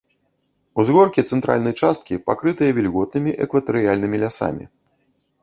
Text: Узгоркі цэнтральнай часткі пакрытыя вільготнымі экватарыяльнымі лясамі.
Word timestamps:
Узгоркі 0.83 1.21
цэнтральнай 1.35 1.75
часткі 1.87 2.19
пакрытыя 2.31 2.71
вільготнымі 2.79 3.31
экватарыяльнымі 3.45 4.17
лясамі. 4.27 4.65